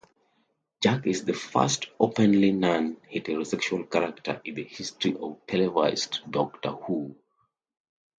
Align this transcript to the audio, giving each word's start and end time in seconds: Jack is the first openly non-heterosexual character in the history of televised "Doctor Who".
Jack 0.81 1.05
is 1.05 1.25
the 1.25 1.33
first 1.35 1.91
openly 1.99 2.51
non-heterosexual 2.51 3.87
character 3.87 4.41
in 4.43 4.55
the 4.55 4.63
history 4.63 5.15
of 5.15 5.37
televised 5.45 6.21
"Doctor 6.27 6.69
Who". 6.71 7.15